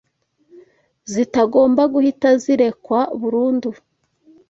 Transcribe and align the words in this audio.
zitagomba 1.13 1.83
guhita 1.93 2.29
zirekwa 2.43 2.99
burundu 3.19 3.69